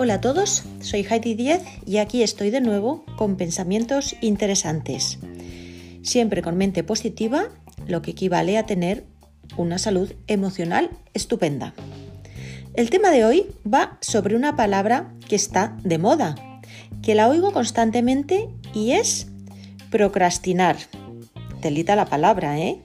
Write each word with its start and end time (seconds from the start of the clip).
Hola 0.00 0.14
a 0.14 0.20
todos, 0.20 0.62
soy 0.80 1.04
Heidi 1.10 1.34
Diez 1.34 1.60
y 1.84 1.96
aquí 1.96 2.22
estoy 2.22 2.50
de 2.50 2.60
nuevo 2.60 3.04
con 3.16 3.36
pensamientos 3.36 4.14
interesantes. 4.20 5.18
Siempre 6.02 6.40
con 6.40 6.56
mente 6.56 6.84
positiva, 6.84 7.48
lo 7.88 8.00
que 8.00 8.12
equivale 8.12 8.58
a 8.58 8.64
tener 8.64 9.06
una 9.56 9.76
salud 9.76 10.12
emocional 10.28 10.90
estupenda. 11.14 11.74
El 12.74 12.90
tema 12.90 13.10
de 13.10 13.24
hoy 13.24 13.46
va 13.66 13.98
sobre 14.00 14.36
una 14.36 14.54
palabra 14.54 15.12
que 15.28 15.34
está 15.34 15.76
de 15.82 15.98
moda, 15.98 16.36
que 17.02 17.16
la 17.16 17.26
oigo 17.26 17.52
constantemente 17.52 18.48
y 18.72 18.92
es 18.92 19.26
procrastinar. 19.90 20.76
Telita 21.60 21.96
la 21.96 22.06
palabra, 22.06 22.56
¿eh? 22.60 22.80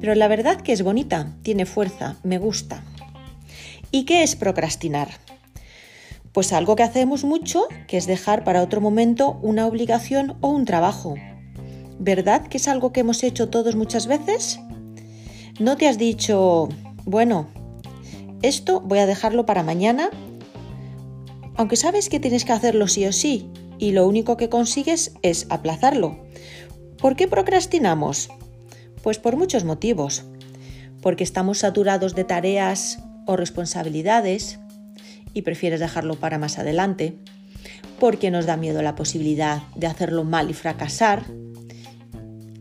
Pero 0.00 0.14
la 0.14 0.28
verdad 0.28 0.62
que 0.62 0.72
es 0.72 0.80
bonita, 0.80 1.36
tiene 1.42 1.66
fuerza, 1.66 2.16
me 2.22 2.38
gusta. 2.38 2.82
¿Y 3.90 4.04
qué 4.04 4.22
es 4.22 4.34
procrastinar? 4.34 5.21
Pues 6.32 6.52
algo 6.54 6.76
que 6.76 6.82
hacemos 6.82 7.24
mucho, 7.24 7.68
que 7.86 7.98
es 7.98 8.06
dejar 8.06 8.42
para 8.42 8.62
otro 8.62 8.80
momento 8.80 9.38
una 9.42 9.66
obligación 9.66 10.36
o 10.40 10.48
un 10.48 10.64
trabajo. 10.64 11.14
¿Verdad 11.98 12.46
que 12.46 12.56
es 12.56 12.68
algo 12.68 12.92
que 12.92 13.00
hemos 13.00 13.22
hecho 13.22 13.50
todos 13.50 13.76
muchas 13.76 14.06
veces? 14.06 14.58
¿No 15.60 15.76
te 15.76 15.88
has 15.88 15.98
dicho, 15.98 16.70
bueno, 17.04 17.48
esto 18.40 18.80
voy 18.80 18.98
a 18.98 19.06
dejarlo 19.06 19.44
para 19.44 19.62
mañana? 19.62 20.08
Aunque 21.54 21.76
sabes 21.76 22.08
que 22.08 22.18
tienes 22.18 22.46
que 22.46 22.52
hacerlo 22.52 22.88
sí 22.88 23.04
o 23.06 23.12
sí, 23.12 23.50
y 23.78 23.92
lo 23.92 24.06
único 24.06 24.36
que 24.38 24.48
consigues 24.48 25.12
es 25.20 25.46
aplazarlo. 25.50 26.18
¿Por 26.98 27.14
qué 27.14 27.28
procrastinamos? 27.28 28.30
Pues 29.02 29.18
por 29.18 29.36
muchos 29.36 29.64
motivos. 29.64 30.24
Porque 31.02 31.24
estamos 31.24 31.58
saturados 31.58 32.14
de 32.14 32.24
tareas 32.24 33.00
o 33.26 33.36
responsabilidades, 33.36 34.60
y 35.34 35.42
prefieres 35.42 35.80
dejarlo 35.80 36.14
para 36.16 36.38
más 36.38 36.58
adelante, 36.58 37.18
porque 37.98 38.30
nos 38.30 38.46
da 38.46 38.56
miedo 38.56 38.82
la 38.82 38.94
posibilidad 38.94 39.62
de 39.76 39.86
hacerlo 39.86 40.24
mal 40.24 40.50
y 40.50 40.54
fracasar 40.54 41.24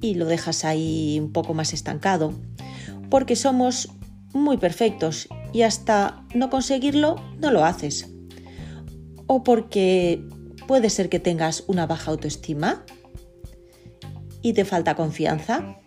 y 0.00 0.14
lo 0.14 0.26
dejas 0.26 0.64
ahí 0.64 1.18
un 1.18 1.32
poco 1.32 1.54
más 1.54 1.72
estancado, 1.72 2.34
porque 3.10 3.36
somos 3.36 3.88
muy 4.32 4.58
perfectos 4.58 5.28
y 5.52 5.62
hasta 5.62 6.24
no 6.34 6.50
conseguirlo 6.50 7.16
no 7.40 7.50
lo 7.50 7.64
haces, 7.64 8.10
o 9.26 9.42
porque 9.42 10.22
puede 10.66 10.90
ser 10.90 11.08
que 11.08 11.20
tengas 11.20 11.64
una 11.66 11.86
baja 11.86 12.10
autoestima 12.10 12.84
y 14.42 14.52
te 14.52 14.64
falta 14.64 14.94
confianza. 14.94 15.78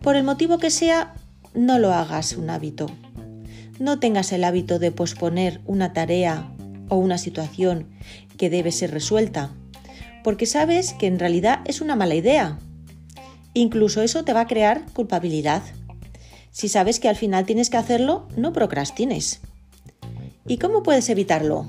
Por 0.00 0.14
el 0.14 0.22
motivo 0.22 0.58
que 0.58 0.70
sea, 0.70 1.14
no 1.54 1.78
lo 1.78 1.92
hagas 1.92 2.36
un 2.36 2.50
hábito 2.50 2.86
no 3.78 3.98
tengas 3.98 4.32
el 4.32 4.44
hábito 4.44 4.78
de 4.78 4.90
posponer 4.90 5.60
una 5.66 5.92
tarea 5.92 6.50
o 6.88 6.96
una 6.96 7.18
situación 7.18 7.86
que 8.36 8.50
debe 8.50 8.72
ser 8.72 8.90
resuelta, 8.90 9.50
porque 10.24 10.46
sabes 10.46 10.94
que 10.94 11.06
en 11.06 11.18
realidad 11.18 11.60
es 11.64 11.80
una 11.80 11.96
mala 11.96 12.14
idea. 12.14 12.58
Incluso 13.54 14.02
eso 14.02 14.24
te 14.24 14.32
va 14.32 14.42
a 14.42 14.46
crear 14.46 14.84
culpabilidad. 14.92 15.62
Si 16.50 16.68
sabes 16.68 17.00
que 17.00 17.08
al 17.08 17.16
final 17.16 17.46
tienes 17.46 17.70
que 17.70 17.76
hacerlo, 17.76 18.28
no 18.36 18.52
procrastines. 18.52 19.40
¿Y 20.46 20.58
cómo 20.58 20.82
puedes 20.82 21.08
evitarlo? 21.08 21.66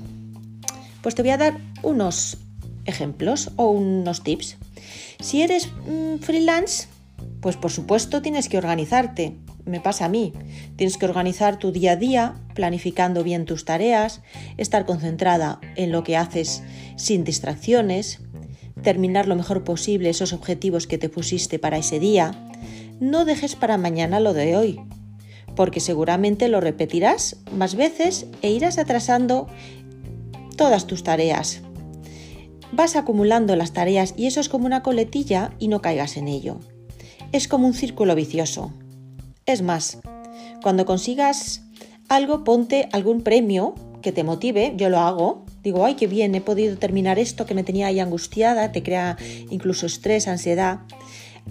Pues 1.02 1.14
te 1.14 1.22
voy 1.22 1.30
a 1.30 1.38
dar 1.38 1.58
unos 1.82 2.38
ejemplos 2.86 3.50
o 3.56 3.70
unos 3.70 4.22
tips. 4.22 4.56
Si 5.20 5.42
eres 5.42 5.68
mm, 5.86 6.16
freelance, 6.16 6.88
pues 7.40 7.56
por 7.56 7.70
supuesto 7.70 8.22
tienes 8.22 8.48
que 8.48 8.58
organizarte 8.58 9.36
me 9.64 9.80
pasa 9.80 10.06
a 10.06 10.08
mí. 10.08 10.32
Tienes 10.76 10.96
que 10.96 11.06
organizar 11.06 11.58
tu 11.58 11.72
día 11.72 11.92
a 11.92 11.96
día, 11.96 12.34
planificando 12.54 13.22
bien 13.22 13.44
tus 13.44 13.64
tareas, 13.64 14.22
estar 14.56 14.86
concentrada 14.86 15.60
en 15.76 15.92
lo 15.92 16.02
que 16.02 16.16
haces 16.16 16.62
sin 16.96 17.24
distracciones, 17.24 18.20
terminar 18.82 19.28
lo 19.28 19.36
mejor 19.36 19.64
posible 19.64 20.10
esos 20.10 20.32
objetivos 20.32 20.86
que 20.86 20.98
te 20.98 21.08
pusiste 21.08 21.58
para 21.58 21.78
ese 21.78 22.00
día. 22.00 22.32
No 23.00 23.24
dejes 23.24 23.54
para 23.54 23.78
mañana 23.78 24.20
lo 24.20 24.34
de 24.34 24.56
hoy, 24.56 24.80
porque 25.56 25.80
seguramente 25.80 26.48
lo 26.48 26.60
repetirás 26.60 27.36
más 27.56 27.74
veces 27.74 28.26
e 28.42 28.50
irás 28.50 28.78
atrasando 28.78 29.46
todas 30.56 30.86
tus 30.86 31.02
tareas. 31.02 31.62
Vas 32.72 32.94
acumulando 32.94 33.56
las 33.56 33.72
tareas 33.72 34.14
y 34.16 34.26
eso 34.26 34.40
es 34.40 34.48
como 34.48 34.66
una 34.66 34.82
coletilla 34.82 35.52
y 35.58 35.68
no 35.68 35.80
caigas 35.80 36.16
en 36.16 36.28
ello. 36.28 36.60
Es 37.32 37.46
como 37.46 37.68
un 37.68 37.74
círculo 37.74 38.16
vicioso. 38.16 38.72
Es 39.46 39.62
más, 39.62 39.98
cuando 40.62 40.84
consigas 40.84 41.62
algo, 42.08 42.42
ponte 42.42 42.88
algún 42.90 43.22
premio 43.22 43.76
que 44.02 44.10
te 44.10 44.24
motive, 44.24 44.72
yo 44.76 44.88
lo 44.88 44.98
hago, 44.98 45.44
digo, 45.62 45.84
ay, 45.84 45.94
qué 45.94 46.08
bien, 46.08 46.34
he 46.34 46.40
podido 46.40 46.76
terminar 46.76 47.20
esto 47.20 47.46
que 47.46 47.54
me 47.54 47.62
tenía 47.62 47.86
ahí 47.86 48.00
angustiada, 48.00 48.72
te 48.72 48.82
crea 48.82 49.16
incluso 49.48 49.86
estrés, 49.86 50.26
ansiedad. 50.26 50.80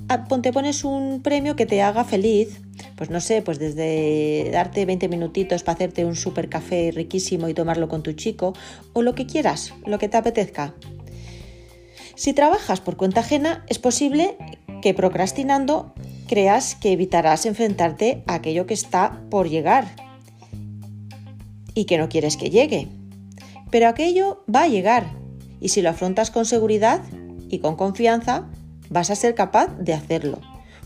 Ah, 0.09 0.25
ponte, 0.25 0.51
pones 0.51 0.83
un 0.83 1.21
premio 1.21 1.55
que 1.55 1.65
te 1.65 1.81
haga 1.81 2.03
feliz, 2.03 2.59
pues 2.97 3.09
no 3.09 3.21
sé, 3.21 3.41
pues 3.41 3.57
desde 3.57 4.49
darte 4.51 4.85
20 4.85 5.07
minutitos 5.07 5.63
para 5.63 5.75
hacerte 5.75 6.03
un 6.03 6.17
super 6.17 6.49
café 6.49 6.91
riquísimo 6.93 7.47
y 7.47 7.53
tomarlo 7.53 7.87
con 7.87 8.03
tu 8.03 8.11
chico, 8.11 8.53
o 8.91 9.01
lo 9.01 9.15
que 9.15 9.25
quieras, 9.25 9.73
lo 9.85 9.97
que 9.97 10.09
te 10.09 10.17
apetezca. 10.17 10.73
Si 12.15 12.33
trabajas 12.33 12.81
por 12.81 12.97
cuenta 12.97 13.21
ajena, 13.21 13.63
es 13.69 13.79
posible 13.79 14.35
que 14.81 14.93
procrastinando 14.93 15.93
creas 16.27 16.75
que 16.75 16.91
evitarás 16.91 17.45
enfrentarte 17.45 18.23
a 18.27 18.35
aquello 18.35 18.65
que 18.65 18.73
está 18.73 19.21
por 19.29 19.49
llegar 19.49 19.87
y 21.73 21.85
que 21.85 21.97
no 21.97 22.09
quieres 22.09 22.37
que 22.37 22.49
llegue. 22.49 22.87
Pero 23.71 23.87
aquello 23.87 24.43
va 24.53 24.63
a 24.63 24.67
llegar 24.67 25.11
y 25.59 25.69
si 25.69 25.81
lo 25.81 25.89
afrontas 25.89 26.31
con 26.31 26.45
seguridad 26.45 27.01
y 27.49 27.59
con 27.59 27.75
confianza, 27.75 28.47
vas 28.89 29.09
a 29.09 29.15
ser 29.15 29.35
capaz 29.35 29.67
de 29.79 29.93
hacerlo, 29.93 30.39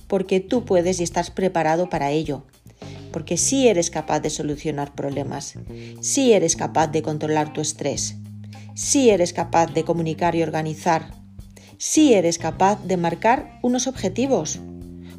porque 0.07 0.39
tú 0.39 0.65
puedes 0.65 0.99
y 0.99 1.03
estás 1.03 1.31
preparado 1.31 1.89
para 1.89 2.11
ello, 2.11 2.45
porque 3.11 3.37
sí 3.37 3.67
eres 3.67 3.89
capaz 3.89 4.19
de 4.19 4.29
solucionar 4.29 4.93
problemas, 4.95 5.55
sí 6.01 6.33
eres 6.33 6.55
capaz 6.55 6.87
de 6.87 7.01
controlar 7.01 7.53
tu 7.53 7.61
estrés, 7.61 8.15
sí 8.75 9.09
eres 9.09 9.33
capaz 9.33 9.67
de 9.67 9.83
comunicar 9.83 10.35
y 10.35 10.43
organizar, 10.43 11.22
sí 11.83 12.13
eres 12.13 12.38
capaz 12.38 12.81
de 12.83 12.97
marcar 12.97 13.59
unos 13.61 13.88
objetivos 13.88 14.59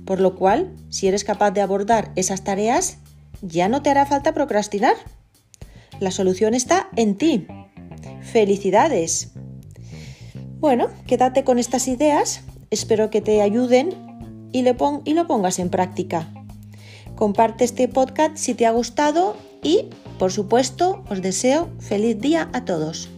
por 0.04 0.20
lo 0.20 0.34
cual, 0.34 0.74
si 0.90 1.08
eres 1.08 1.24
capaz 1.24 1.50
de 1.52 1.62
abordar 1.62 2.12
esas 2.14 2.44
tareas, 2.44 2.98
ya 3.40 3.68
no 3.68 3.82
te 3.82 3.90
hará 3.90 4.06
falta 4.06 4.34
procrastinar. 4.34 4.94
La 6.00 6.10
solución 6.10 6.54
está 6.54 6.88
en 6.96 7.16
ti. 7.16 7.46
Felicidades. 8.20 9.30
Bueno, 10.58 10.88
quédate 11.06 11.44
con 11.44 11.58
estas 11.58 11.88
ideas, 11.88 12.42
espero 12.70 13.10
que 13.10 13.20
te 13.20 13.42
ayuden 13.42 13.90
y, 14.52 14.60
y 14.60 15.14
lo 15.14 15.26
pongas 15.26 15.58
en 15.58 15.70
práctica. 15.70 16.32
Comparte 17.16 17.64
este 17.64 17.88
podcast 17.88 18.36
si 18.36 18.54
te 18.54 18.66
ha 18.66 18.70
gustado 18.72 19.36
y, 19.62 19.90
por 20.18 20.32
supuesto, 20.32 21.04
os 21.08 21.22
deseo 21.22 21.68
feliz 21.78 22.20
día 22.20 22.50
a 22.52 22.64
todos. 22.64 23.08